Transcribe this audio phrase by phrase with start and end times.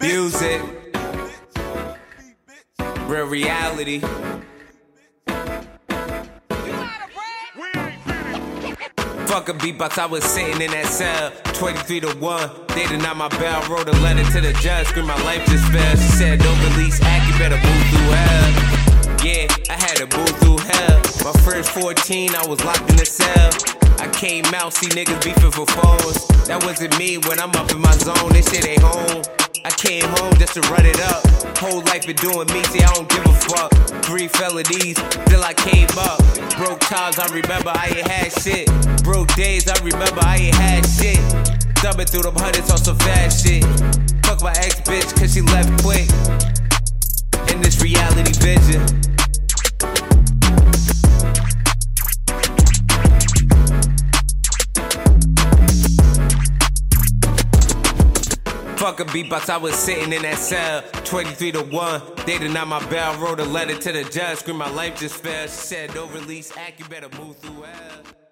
[0.00, 0.60] Music.
[3.06, 4.00] Real reality.
[9.28, 11.30] Fuck a beatbox, I was sitting in that cell.
[11.54, 12.50] 23 to 1.
[12.74, 13.62] They denied my bail.
[13.68, 14.88] Wrote a letter to the judge.
[14.88, 15.96] Scream my life just fell.
[15.96, 18.48] She said, Don't release act, you better move through hell.
[19.24, 20.98] Yeah, I had to move through hell.
[21.22, 23.50] My first 14, I was locked in the cell.
[24.00, 26.26] I came out, see niggas beefing for phones.
[26.48, 28.32] That wasn't me when I'm up in my zone.
[28.32, 29.37] They shit ain't home.
[29.68, 31.20] I came home just to run it up.
[31.58, 33.70] Whole life been doing me, see, I don't give a fuck.
[34.02, 34.96] Three felonies,
[35.28, 36.16] till I came up.
[36.56, 38.66] Broke times, I remember I ain't had shit.
[39.04, 41.20] Broke days, I remember I ain't had shit.
[41.84, 43.62] Thumbing through them hundreds on some fast shit.
[44.24, 46.08] Fuck my ex bitch, cause she left quick.
[47.52, 48.87] In this reality vision.
[58.88, 60.80] Fuck a beatbox, I was sitting in that cell.
[61.04, 62.02] 23 to 1.
[62.24, 63.18] They denied my bail.
[63.18, 64.38] Wrote a letter to the judge.
[64.38, 65.42] Scream my life just fell.
[65.42, 68.27] She said, Don't release act, you better move through hell.